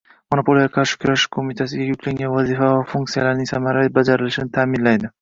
Monopoliyaga 0.33 0.71
qarshi 0.77 0.97
kurashish 1.03 1.25
qo‘mitasiga 1.37 1.87
yuklangan 1.91 2.35
vazifalar 2.39 2.75
va 2.81 2.91
funksiyalarning 2.97 3.55
samarali 3.55 3.97
bajarilishini 4.03 4.57
ta’minlaydi; 4.61 5.09